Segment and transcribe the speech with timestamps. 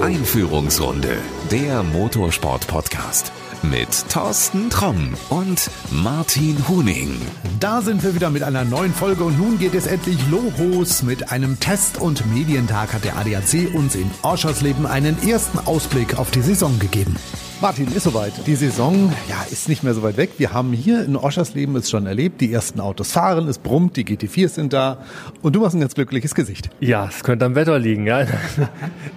[0.00, 1.16] Einführungsrunde,
[1.50, 3.32] der Motorsport-Podcast
[3.62, 7.20] mit Thorsten Tromm und Martin Huning.
[7.60, 11.02] Da sind wir wieder mit einer neuen Folge und nun geht es endlich los.
[11.02, 16.30] Mit einem Test- und Medientag hat der ADAC uns in Oschersleben einen ersten Ausblick auf
[16.30, 17.16] die Saison gegeben.
[17.62, 18.32] Martin, ist soweit.
[18.48, 20.30] Die Saison ja, ist nicht mehr so weit weg.
[20.38, 22.40] Wir haben hier in Oschersleben es schon erlebt.
[22.40, 24.98] Die ersten Autos fahren, es brummt, die GT4s sind da
[25.42, 26.70] und du machst ein ganz glückliches Gesicht.
[26.80, 28.04] Ja, es könnte am Wetter liegen.
[28.04, 28.26] Ja.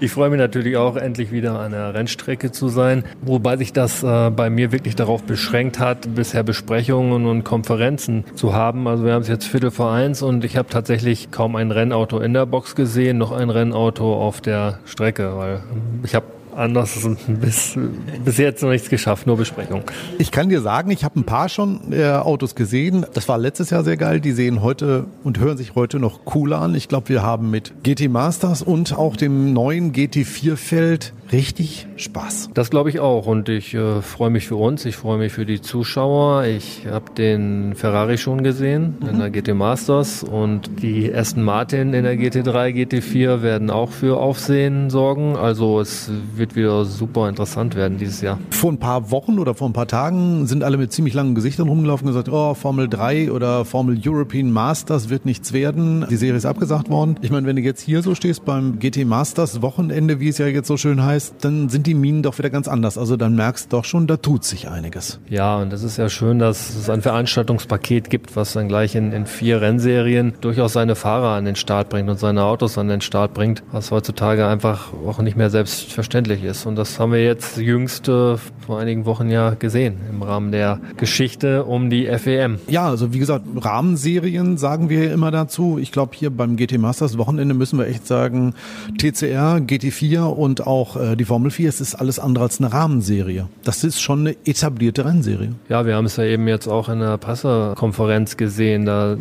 [0.02, 4.04] Ich freue mich natürlich auch, endlich wieder an der Rennstrecke zu sein, wobei sich das
[4.04, 8.88] äh, bei mir wirklich darauf beschränkt hat, bisher Besprechungen und Konferenzen zu haben.
[8.88, 12.20] Also wir haben es jetzt Viertel vor eins und ich habe tatsächlich kaum ein Rennauto
[12.20, 15.64] in der Box gesehen, noch ein Rennauto auf der Strecke, weil
[16.04, 17.77] ich habe anders bis,
[18.23, 19.84] bis jetzt noch nichts geschafft, nur Besprechung.
[20.18, 23.05] Ich kann dir sagen, ich habe ein paar schon äh, Autos gesehen.
[23.13, 24.20] Das war letztes Jahr sehr geil.
[24.20, 26.76] Die sehen heute und hören sich heute noch cool an.
[26.76, 32.49] Ich glaube, wir haben mit GT Masters und auch dem neuen GT4 Feld richtig Spaß.
[32.54, 35.45] Das glaube ich auch und ich äh, freue mich für uns, ich freue mich für
[35.45, 36.45] die Zuschauer.
[36.45, 39.09] Ich habe den Ferrari schon gesehen mhm.
[39.09, 44.18] in der GT Masters und die Aston Martin in der GT3, GT4 werden auch für
[44.18, 45.35] Aufsehen sorgen.
[45.35, 48.40] Also es wird wieder super interessant werden dieses Jahr.
[48.51, 51.68] Vor ein paar Wochen oder vor ein paar Tagen sind alle mit ziemlich langen Gesichtern
[51.68, 56.05] rumgelaufen und gesagt, oh, Formel 3 oder Formel European Masters wird nichts werden.
[56.09, 57.18] Die Serie ist abgesagt worden.
[57.21, 60.48] Ich meine, wenn du jetzt hier so stehst beim GT Masters Wochenende, wie es ja
[60.48, 62.98] jetzt so schön heißt, heißt, dann sind die Minen doch wieder ganz anders.
[62.98, 65.19] Also dann merkst du doch schon, da tut sich einiges.
[65.30, 69.12] Ja, und das ist ja schön, dass es ein Veranstaltungspaket gibt, was dann gleich in,
[69.12, 73.02] in vier Rennserien durchaus seine Fahrer an den Start bringt und seine Autos an den
[73.02, 76.66] Start bringt, was heutzutage einfach auch nicht mehr selbstverständlich ist.
[76.66, 80.80] Und das haben wir jetzt jüngst äh, vor einigen Wochen ja gesehen im Rahmen der
[80.97, 82.59] Geschichte um die FEM.
[82.68, 85.78] Ja, also wie gesagt, Rahmenserien sagen wir immer dazu.
[85.80, 88.53] Ich glaube, hier beim GT Masters Wochenende müssen wir echt sagen,
[88.97, 93.48] TCR, GT4 und auch äh, die Formel 4, es ist alles andere als eine Rahmenserie.
[93.64, 95.54] Das ist schon eine etablierte Rennserie.
[95.70, 98.86] Ja, wir haben es ja eben jetzt auch in der Pressekonferenz gesehen.
[98.86, 99.18] Da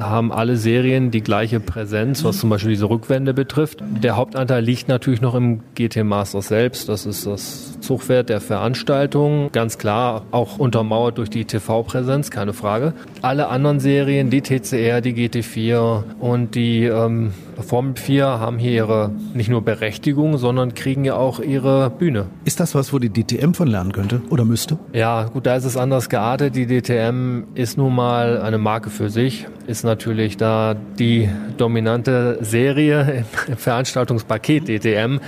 [0.00, 3.82] haben alle Serien die gleiche Präsenz, was zum Beispiel diese Rückwände betrifft.
[4.02, 6.88] Der Hauptanteil liegt natürlich noch im GT Masters selbst.
[6.88, 9.50] Das ist das Zugwert der Veranstaltung.
[9.52, 12.94] Ganz klar auch untermauert durch die TV-Präsenz, keine Frage.
[13.22, 19.10] Alle anderen Serien, die TCR, die GT4 und die ähm, Formel 4 haben hier ihre
[19.34, 22.26] nicht nur Berechtigung, sondern kriegen ja auch ihre Bühne.
[22.44, 24.78] Ist das was, wo die DTM von lernen könnte oder müsste?
[24.92, 26.54] Ja, gut, da ist es anders geartet.
[26.56, 33.24] Die DTM ist nun mal eine Marke für sich, ist natürlich da die dominante Serie
[33.48, 35.20] im Veranstaltungspaket DTM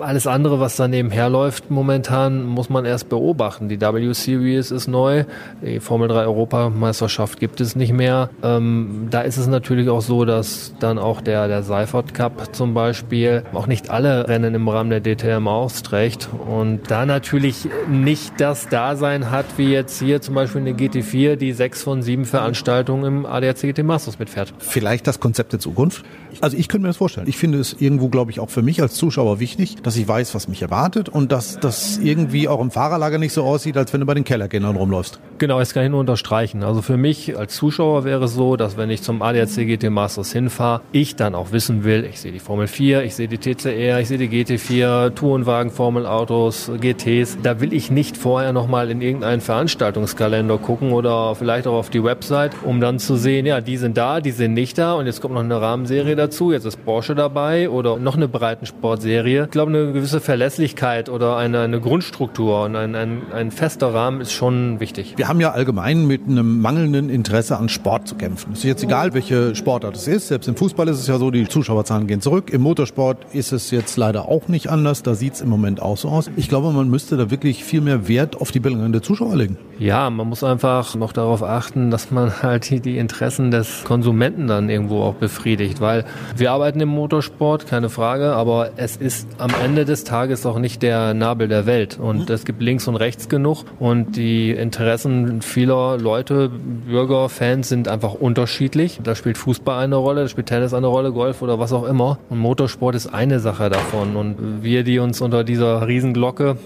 [0.00, 3.68] alles andere, was daneben herläuft momentan, muss man erst beobachten.
[3.68, 5.24] Die W-Series ist neu,
[5.62, 8.30] die Formel 3 Europameisterschaft gibt es nicht mehr.
[8.42, 12.74] Ähm, da ist es natürlich auch so, dass dann auch der, der Seifert Cup zum
[12.74, 18.68] Beispiel auch nicht alle Rennen im Rahmen der DTM austrägt und da natürlich nicht das
[18.68, 23.26] Dasein hat, wie jetzt hier zum Beispiel eine GT4, die sechs von sieben Veranstaltungen im
[23.26, 24.52] ADAC GT Masters mitfährt.
[24.58, 26.04] Vielleicht das Konzept der Zukunft?
[26.40, 27.26] Also ich könnte mir das vorstellen.
[27.28, 30.36] Ich finde es irgendwo, glaube ich, auch für mich als Zuschauer wichtig, dass ich weiß,
[30.36, 33.98] was mich erwartet und dass das irgendwie auch im Fahrerlager nicht so aussieht, als wenn
[33.98, 35.18] du bei den Kellerkindern rumläufst.
[35.38, 36.62] Genau, das kann ich nur unterstreichen.
[36.62, 40.30] Also für mich als Zuschauer wäre es so, dass wenn ich zum ADAC GT Masters
[40.30, 43.98] hinfahre, ich dann auch wissen will, ich sehe die Formel 4, ich sehe die TCR,
[43.98, 47.38] ich sehe die GT4, Tourenwagen, Formelautos, GTs.
[47.42, 52.04] Da will ich nicht vorher nochmal in irgendeinen Veranstaltungskalender gucken oder vielleicht auch auf die
[52.04, 55.20] Website, um dann zu sehen, ja, die sind da, die sind nicht da und jetzt
[55.20, 59.44] kommt noch eine Rahmenserie dazu, jetzt ist Porsche dabei oder noch eine Breitensportserie.
[59.46, 64.20] Ich glaube, eine gewisse Verlässlichkeit oder eine, eine Grundstruktur und ein, ein, ein fester Rahmen
[64.20, 65.14] ist schon wichtig.
[65.16, 68.52] Wir haben ja allgemein mit einem mangelnden Interesse an Sport zu kämpfen.
[68.52, 70.28] Es ist jetzt egal, welche Sportart es ist.
[70.28, 72.50] Selbst im Fußball ist es ja so, die Zuschauerzahlen gehen zurück.
[72.50, 75.02] Im Motorsport ist es jetzt leider auch nicht anders.
[75.02, 76.30] Da sieht es im Moment auch so aus.
[76.36, 79.56] Ich glaube, man müsste da wirklich viel mehr Wert auf die Bildung der Zuschauer legen.
[79.78, 84.68] Ja, man muss einfach noch darauf achten, dass man halt die Interessen des Konsumenten dann
[84.68, 86.04] irgendwo auch befriedigt, weil
[86.36, 90.82] wir arbeiten im Motorsport, keine Frage, aber es ist am Ende des Tages auch nicht
[90.82, 92.34] der Nabel der Welt und mhm.
[92.34, 98.14] es gibt links und rechts genug und die Interessen vieler Leute, Bürger, Fans sind einfach
[98.14, 99.00] unterschiedlich.
[99.04, 102.18] Da spielt Fußball eine Rolle, da spielt Tennis eine Rolle, Golf oder was auch immer
[102.30, 106.56] und Motorsport ist eine Sache davon und wir, die uns unter dieser Riesenglocke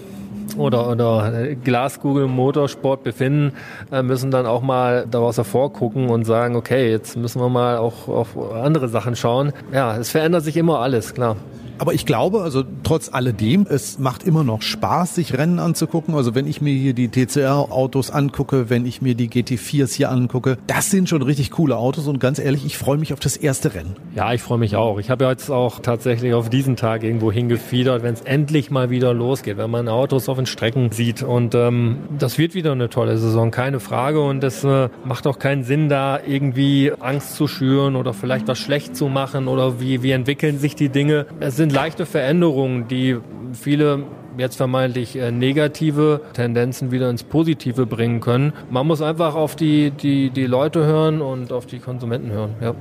[0.57, 3.53] oder, oder Glaskugel Motorsport befinden,
[3.91, 8.07] äh, müssen dann auch mal daraus hervorgucken und sagen, okay, jetzt müssen wir mal auch
[8.07, 9.51] auf andere Sachen schauen.
[9.73, 11.35] Ja, es verändert sich immer alles, klar.
[11.77, 16.15] Aber ich glaube, also trotz alledem, es macht immer noch Spaß, sich Rennen anzugucken.
[16.15, 20.57] Also wenn ich mir hier die TCR-Autos angucke, wenn ich mir die GT4s hier angucke,
[20.67, 23.73] das sind schon richtig coole Autos und ganz ehrlich, ich freue mich auf das erste
[23.73, 23.95] Rennen.
[24.15, 24.99] Ja, ich freue mich auch.
[24.99, 29.13] Ich habe jetzt auch tatsächlich auf diesen Tag irgendwo hingefiedert, wenn es endlich mal wieder
[29.13, 33.17] losgeht, wenn man Autos auf den Strecken sieht und ähm, das wird wieder eine tolle
[33.17, 37.95] Saison, keine Frage und es äh, macht auch keinen Sinn, da irgendwie Angst zu schüren
[37.95, 41.25] oder vielleicht was schlecht zu machen oder wie, wie entwickeln sich die Dinge.
[41.39, 43.17] Es sind leichte Veränderungen, die
[43.53, 44.03] viele
[44.37, 48.53] jetzt vermeintlich äh, negative Tendenzen wieder ins Positive bringen können.
[48.69, 52.55] Man muss einfach auf die, die, die Leute hören und auf die Konsumenten hören.
[52.61, 52.75] Ja.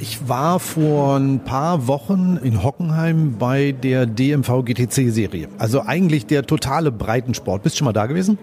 [0.00, 5.48] Ich war vor ein paar Wochen in Hockenheim bei der DMV GTC Serie.
[5.58, 7.64] Also eigentlich der totale Breitensport.
[7.64, 8.38] Bist du schon mal da gewesen?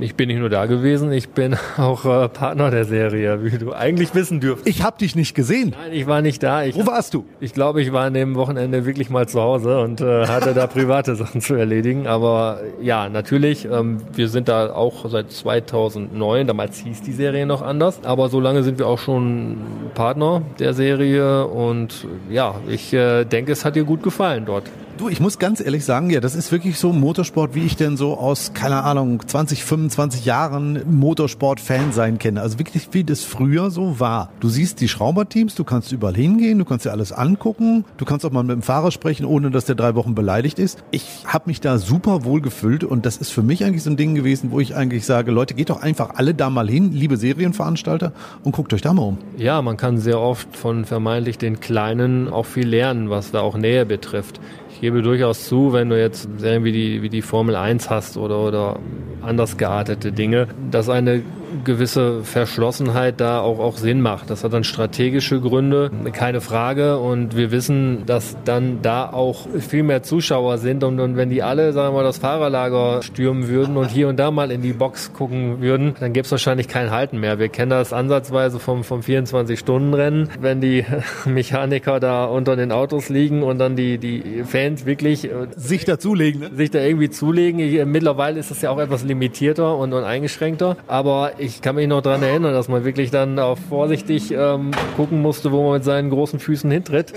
[0.00, 3.72] Ich bin nicht nur da gewesen, ich bin auch äh, Partner der Serie, wie du
[3.72, 4.68] eigentlich wissen dürftest.
[4.68, 5.70] Ich habe dich nicht gesehen.
[5.70, 6.64] Nein, ich war nicht da.
[6.64, 7.24] Ich, Wo warst du?
[7.40, 10.66] Ich glaube, ich war an dem Wochenende wirklich mal zu Hause und äh, hatte da
[10.78, 12.06] private Sachen zu erledigen.
[12.06, 16.46] Aber ja, natürlich, ähm, wir sind da auch seit 2009.
[16.46, 18.00] Damals hieß die Serie noch anders.
[18.04, 19.58] Aber so lange sind wir auch schon
[19.94, 21.46] Partner der Serie.
[21.46, 24.64] Und ja, ich äh, denke, es hat dir gut gefallen dort.
[24.98, 27.96] Du, ich muss ganz ehrlich sagen, ja, das ist wirklich so Motorsport, wie ich denn
[27.96, 32.40] so aus, keine Ahnung, 20, 25 Jahren Motorsport-Fan sein kenne.
[32.40, 34.32] Also wirklich, wie das früher so war.
[34.40, 38.26] Du siehst die Schrauberteams, du kannst überall hingehen, du kannst dir alles angucken, du kannst
[38.26, 40.82] auch mal mit dem Fahrer sprechen, ohne dass der drei Wochen beleidigt ist.
[40.90, 43.96] Ich habe mich da super wohl gefühlt und das ist für mich eigentlich so ein
[43.96, 47.16] Ding gewesen, wo ich eigentlich sage, Leute, geht doch einfach alle da mal hin, liebe
[47.16, 48.10] Serienveranstalter,
[48.42, 49.18] und guckt euch da mal um.
[49.36, 53.56] Ja, man kann sehr oft von vermeintlich den Kleinen auch viel lernen, was da auch
[53.56, 54.40] Nähe betrifft.
[54.78, 58.16] Ich gebe durchaus zu, wenn du jetzt Serien wie die, wie die Formel 1 hast
[58.16, 58.78] oder, oder
[59.20, 61.22] anders geartete Dinge, dass eine
[61.64, 64.30] gewisse Verschlossenheit da auch, auch Sinn macht.
[64.30, 66.98] Das hat dann strategische Gründe, keine Frage.
[66.98, 70.84] Und wir wissen, dass dann da auch viel mehr Zuschauer sind.
[70.84, 74.18] Und, und wenn die alle, sagen wir mal, das Fahrerlager stürmen würden und hier und
[74.18, 77.38] da mal in die Box gucken würden, dann gäbe es wahrscheinlich kein Halten mehr.
[77.38, 80.84] Wir kennen das ansatzweise vom, vom 24-Stunden-Rennen, wenn die
[81.24, 86.40] Mechaniker da unter den Autos liegen und dann die, die Fans wirklich äh, sich dazulegen,
[86.40, 86.50] ne?
[86.54, 87.60] sich da irgendwie zulegen.
[87.60, 90.76] Ich, mittlerweile ist es ja auch etwas limitierter und, und eingeschränkter.
[90.86, 95.22] Aber ich kann mich noch daran erinnern, dass man wirklich dann auch vorsichtig ähm, gucken
[95.22, 97.12] musste, wo man mit seinen großen Füßen hintritt.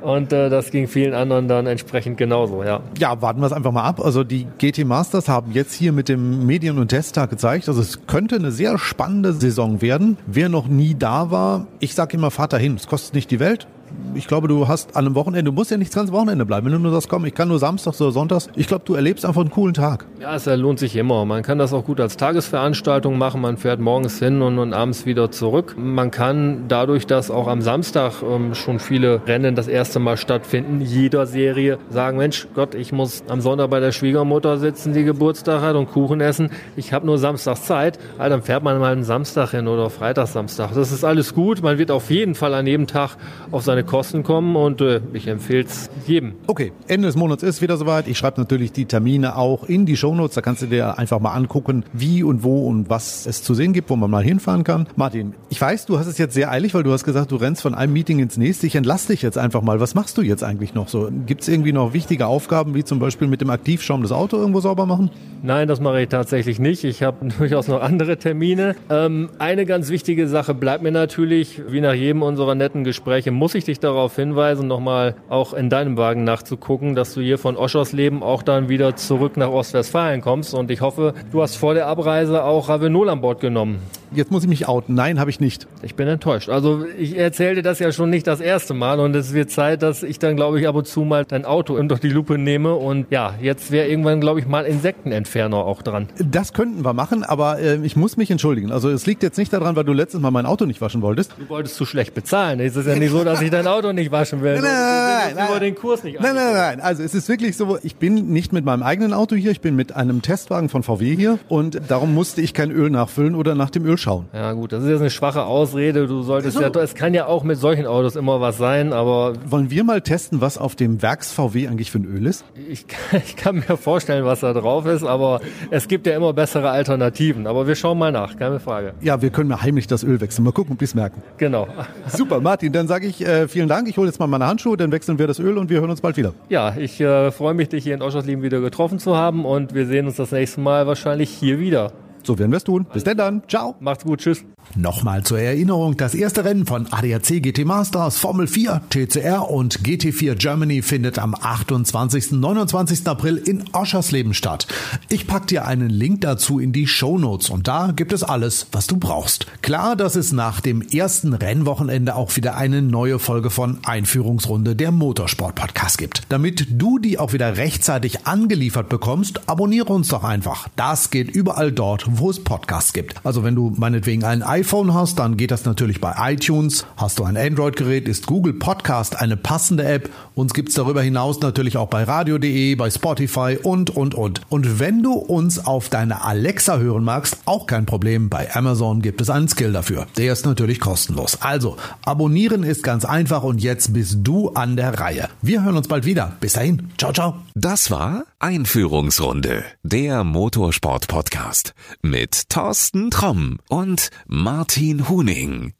[0.00, 2.80] Und äh, das ging vielen anderen dann entsprechend genauso, ja.
[2.98, 4.00] Ja, warten wir es einfach mal ab.
[4.04, 8.06] Also die GT Masters haben jetzt hier mit dem Medien- und Testtag gezeigt, also es
[8.06, 10.16] könnte eine sehr spannende Saison werden.
[10.26, 12.74] Wer noch nie da war, ich sage immer, fahrt dahin.
[12.74, 13.66] Es kostet nicht die Welt
[14.14, 16.66] ich glaube, du hast an einem Wochenende, du musst ja nicht das Wochenende bleiben.
[16.66, 19.24] Wenn du nur sagst, komm, ich kann nur Samstags oder Sonntags, ich glaube, du erlebst
[19.24, 20.06] einfach einen coolen Tag.
[20.20, 21.24] Ja, es lohnt sich immer.
[21.24, 23.40] Man kann das auch gut als Tagesveranstaltung machen.
[23.40, 25.76] Man fährt morgens hin und, und abends wieder zurück.
[25.78, 30.80] Man kann dadurch, dass auch am Samstag ähm, schon viele Rennen das erste Mal stattfinden,
[30.80, 35.62] jeder Serie sagen, Mensch, Gott, ich muss am Sonntag bei der Schwiegermutter sitzen, die Geburtstag
[35.62, 36.50] hat und Kuchen essen.
[36.76, 37.98] Ich habe nur Samstags Zeit.
[38.18, 40.70] Also dann fährt man mal einen Samstag hin oder Freitags Samstag.
[40.74, 41.62] Das ist alles gut.
[41.62, 43.16] Man wird auf jeden Fall an jedem Tag
[43.50, 46.34] auf seine Kosten kommen und äh, ich empfehle es jedem.
[46.46, 48.08] Okay, Ende des Monats ist wieder soweit.
[48.08, 50.34] Ich schreibe natürlich die Termine auch in die Shownotes.
[50.34, 53.72] Da kannst du dir einfach mal angucken, wie und wo und was es zu sehen
[53.72, 54.88] gibt, wo man mal hinfahren kann.
[54.96, 57.62] Martin, ich weiß, du hast es jetzt sehr eilig, weil du hast gesagt, du rennst
[57.62, 58.66] von einem Meeting ins nächste.
[58.66, 59.80] Ich entlasse dich jetzt einfach mal.
[59.80, 61.08] Was machst du jetzt eigentlich noch so?
[61.26, 64.60] Gibt es irgendwie noch wichtige Aufgaben, wie zum Beispiel mit dem Aktivschaum das Auto irgendwo
[64.60, 65.10] sauber machen?
[65.42, 66.84] Nein, das mache ich tatsächlich nicht.
[66.84, 68.76] Ich habe durchaus noch andere Termine.
[68.90, 73.54] Ähm, eine ganz wichtige Sache bleibt mir natürlich, wie nach jedem unserer netten Gespräche, muss
[73.54, 78.22] ich dich darauf hinweisen, nochmal auch in deinem Wagen nachzugucken, dass du hier von Oschersleben
[78.22, 80.52] auch dann wieder zurück nach Ostwestfalen kommst.
[80.54, 83.80] Und ich hoffe, du hast vor der Abreise auch Ravenol an Bord genommen.
[84.14, 84.94] Jetzt muss ich mich outen.
[84.94, 85.66] Nein, habe ich nicht.
[85.82, 86.48] Ich bin enttäuscht.
[86.48, 90.02] Also ich erzählte das ja schon nicht das erste Mal und es wird Zeit, dass
[90.02, 93.06] ich dann, glaube ich, ab und zu mal dein Auto unter die Lupe nehme und
[93.10, 96.08] ja, jetzt wäre irgendwann, glaube ich, mal Insektenentferner auch dran.
[96.18, 98.70] Das könnten wir machen, aber äh, ich muss mich entschuldigen.
[98.70, 101.32] Also es liegt jetzt nicht daran, weil du letztes Mal mein Auto nicht waschen wolltest.
[101.38, 102.60] Du wolltest zu schlecht bezahlen.
[102.60, 104.54] Es ist ja nicht so, dass ich dein Auto nicht waschen will.
[104.62, 106.80] Nein, nein, nein, über den Kurs nicht nein, nein, nein.
[106.80, 109.76] Also es ist wirklich so, ich bin nicht mit meinem eigenen Auto hier, ich bin
[109.76, 113.70] mit einem Testwagen von VW hier und darum musste ich kein Öl nachfüllen oder nach
[113.70, 114.26] dem Öl schauen.
[114.32, 116.06] Ja gut, das ist jetzt eine schwache Ausrede.
[116.06, 119.34] Du solltest also, ja, es kann ja auch mit solchen Autos immer was sein, aber
[119.46, 122.44] wollen wir mal testen, was auf dem Werks VW eigentlich für ein Öl ist?
[122.68, 125.40] Ich, ich kann mir vorstellen, was da drauf ist, aber
[125.70, 127.46] es gibt ja immer bessere Alternativen.
[127.46, 128.94] Aber wir schauen mal nach, keine Frage.
[129.00, 130.44] Ja, wir können mal heimlich das Öl wechseln.
[130.44, 131.22] Mal gucken, ob die es merken.
[131.38, 131.68] Genau.
[132.06, 132.72] Super, Martin.
[132.72, 133.88] Dann sage ich äh, vielen Dank.
[133.88, 136.00] Ich hole jetzt mal meine Handschuhe, dann wechseln wir das Öl und wir hören uns
[136.00, 136.34] bald wieder.
[136.48, 139.86] Ja, ich äh, freue mich, dich hier in Oschersleben wieder getroffen zu haben und wir
[139.86, 141.92] sehen uns das nächste Mal wahrscheinlich hier wieder.
[142.24, 142.86] So werden wir es tun.
[142.92, 143.42] Bis denn dann.
[143.48, 143.74] Ciao.
[143.80, 144.20] Macht's gut.
[144.20, 144.44] Tschüss.
[144.74, 150.34] Nochmal zur Erinnerung, das erste Rennen von ADAC GT Masters, Formel 4, TCR und GT4
[150.34, 152.32] Germany findet am 28.
[152.32, 153.06] 29.
[153.06, 154.66] April in Oschersleben statt.
[155.10, 158.68] Ich pack dir einen Link dazu in die Show Notes und da gibt es alles,
[158.72, 159.46] was du brauchst.
[159.60, 164.90] Klar, dass es nach dem ersten Rennwochenende auch wieder eine neue Folge von Einführungsrunde der
[164.90, 166.22] Motorsport Podcast gibt.
[166.30, 170.68] Damit du die auch wieder rechtzeitig angeliefert bekommst, abonniere uns doch einfach.
[170.76, 173.14] Das geht überall dort, wo es Podcasts gibt.
[173.24, 176.84] Also wenn du meinetwegen einen iPhone hast, dann geht das natürlich bei iTunes.
[176.98, 180.10] Hast du ein Android-Gerät, ist Google Podcast eine passende App.
[180.34, 184.42] Uns gibt's darüber hinaus natürlich auch bei radio.de, bei Spotify und, und, und.
[184.50, 188.28] Und wenn du uns auf deine Alexa hören magst, auch kein Problem.
[188.28, 190.06] Bei Amazon gibt es einen Skill dafür.
[190.18, 191.40] Der ist natürlich kostenlos.
[191.40, 195.30] Also, abonnieren ist ganz einfach und jetzt bist du an der Reihe.
[195.40, 196.36] Wir hören uns bald wieder.
[196.40, 196.90] Bis dahin.
[196.98, 197.36] Ciao, ciao.
[197.54, 205.74] Das war Einführungsrunde, der Motorsport-Podcast mit Thorsten Tromm und Martin Huning.